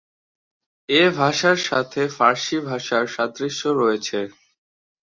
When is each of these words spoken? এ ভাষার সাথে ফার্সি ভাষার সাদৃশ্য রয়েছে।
এ 0.89 1.03
ভাষার 1.19 1.57
সাথে 1.67 2.01
ফার্সি 2.17 2.57
ভাষার 2.69 3.05
সাদৃশ্য 3.15 3.61
রয়েছে। 3.81 4.19